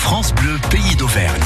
[0.00, 1.40] France Bleu, pays d'Auvergne.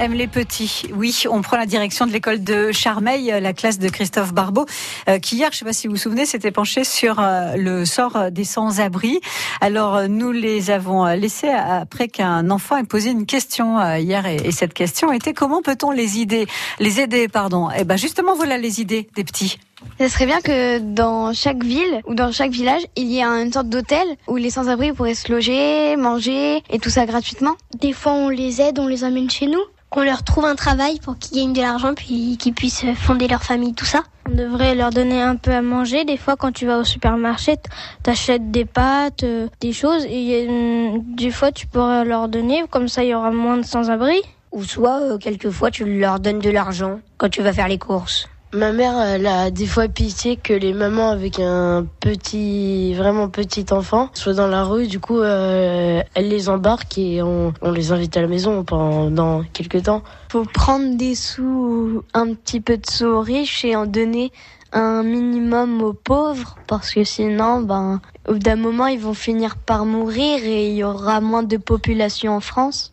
[0.00, 0.90] Aime les petits.
[0.94, 4.66] Oui, on prend la direction de l'école de Charmeil, la classe de Christophe Barbeau,
[5.08, 7.54] euh, qui hier, je ne sais pas si vous vous souvenez, s'était penché sur euh,
[7.56, 9.20] le sort des sans-abri.
[9.60, 14.50] Alors, euh, nous les avons laissés après qu'un enfant ait posé une question hier, et,
[14.50, 16.46] cette question était comment peut-on les aider,
[16.80, 17.70] les aider, pardon?
[17.70, 19.58] Et eh ben justement, voilà les idées des petits.
[19.98, 23.52] Ce serait bien que dans chaque ville ou dans chaque village, il y ait une
[23.52, 27.54] sorte d'hôtel où les sans-abri pourraient se loger, manger et tout ça gratuitement.
[27.78, 30.98] Des fois, on les aide, on les amène chez nous qu'on leur trouve un travail
[31.00, 34.02] pour qu'ils gagnent de l'argent puis qu'ils puissent fonder leur famille, tout ça.
[34.26, 36.04] On devrait leur donner un peu à manger.
[36.06, 37.56] Des fois, quand tu vas au supermarché,
[38.02, 42.88] t'achètes des pâtes, euh, des choses, et euh, des fois, tu pourrais leur donner, comme
[42.88, 44.20] ça, il y aura moins de sans-abri.
[44.52, 48.28] Ou soit, euh, quelquefois, tu leur donnes de l'argent quand tu vas faire les courses.
[48.54, 53.64] Ma mère, elle a des fois pitié que les mamans avec un petit, vraiment petit
[53.70, 54.88] enfant soient dans la rue.
[54.88, 59.84] Du coup, euh, elle les embarque et on, les invite à la maison pendant quelques
[59.84, 60.02] temps.
[60.30, 64.32] Faut prendre des sous, un petit peu de sous aux riches et en donner
[64.74, 69.56] un minimum aux pauvres parce que sinon, ben, au bout d'un moment, ils vont finir
[69.56, 72.92] par mourir et il y aura moins de population en France.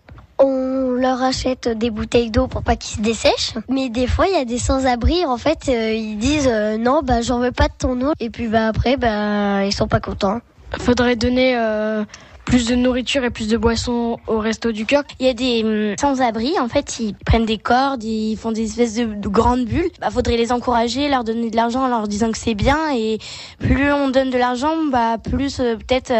[1.00, 3.54] On leur achète des bouteilles d'eau pour pas qu'ils se dessèchent.
[3.70, 5.26] Mais des fois, il y a des sans-abri.
[5.26, 8.12] En fait, euh, ils disent euh, non, bah j'en veux pas de ton eau.
[8.20, 10.42] Et puis bah après, bah ils sont pas contents.
[10.78, 12.04] Faudrait donner euh,
[12.44, 15.04] plus de nourriture et plus de boissons au resto du cœur.
[15.22, 18.66] Il y a des hum, sans-abri, en fait, ils prennent des cordes, ils font des
[18.66, 19.92] espèces de, grandes bulles.
[20.02, 22.94] Bah, faudrait les encourager, leur donner de l'argent en leur disant que c'est bien.
[22.94, 23.20] Et
[23.58, 26.12] plus on donne de l'argent, bah plus peut-être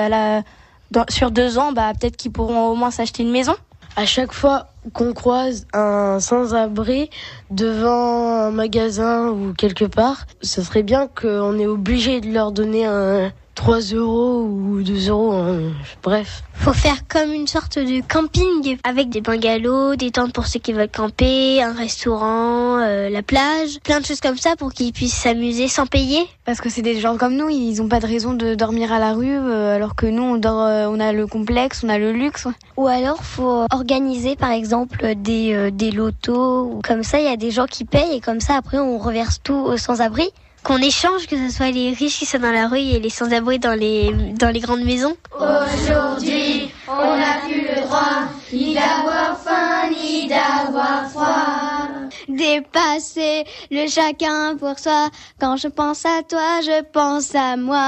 [1.10, 3.56] sur deux ans, bah peut-être qu'ils pourront au moins s'acheter une maison
[3.96, 7.10] à chaque fois qu'on croise un sans-abri
[7.52, 12.86] devant un magasin ou quelque part, ce serait bien qu'on est obligé de leur donner
[12.86, 15.74] un, 3 euros ou 2 euros, hein.
[16.02, 16.44] bref.
[16.54, 20.72] Faut faire comme une sorte de camping avec des bungalows, des tentes pour ceux qui
[20.72, 25.14] veulent camper, un restaurant, euh, la plage, plein de choses comme ça pour qu'ils puissent
[25.14, 26.26] s'amuser sans payer.
[26.46, 29.00] Parce que c'est des gens comme nous, ils n'ont pas de raison de dormir à
[29.00, 31.98] la rue, euh, alors que nous on dort, euh, on a le complexe, on a
[31.98, 32.48] le luxe.
[32.78, 37.52] Ou alors faut organiser par exemple des des lotos, comme ça il y a des
[37.52, 40.30] gens qui payent et comme ça après on reverse tout aux sans-abri
[40.64, 43.60] qu'on échange, que ce soit les riches qui sont dans la rue et les sans-abri
[43.60, 45.16] dans les, dans les grandes maisons.
[45.36, 51.88] Aujourd'hui, on n'a plus le droit ni d'avoir faim, ni d'avoir froid.
[52.28, 55.10] Dépasser le chacun pour soi.
[55.40, 57.80] Quand je pense à toi, je pense à moi.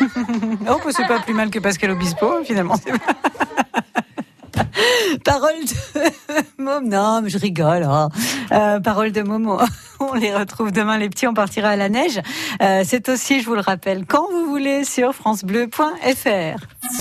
[0.68, 2.76] oh, bah, c'est pas plus mal que Pascal Obispo, finalement.
[5.24, 6.88] Parole de môme.
[6.88, 7.82] Non, mais je rigole.
[7.84, 8.08] Hein.
[8.52, 9.58] Euh, parole de môme.
[10.00, 11.26] On les retrouve demain, les petits.
[11.26, 12.20] On partira à la neige.
[12.62, 16.66] Euh, c'est aussi, je vous le rappelle, quand vous voulez sur FranceBleu.fr.